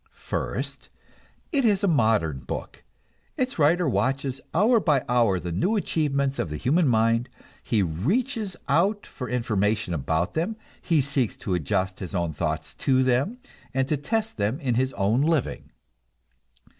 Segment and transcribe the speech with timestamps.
[0.31, 0.89] First,
[1.51, 2.83] it is a modern book;
[3.37, 7.29] its writer watches hour by hour the new achievements of the human mind,
[7.61, 13.03] he reaches out for information about them, he seeks to adjust his own thoughts to
[13.03, 13.37] them
[13.75, 15.69] and to test them in his own living.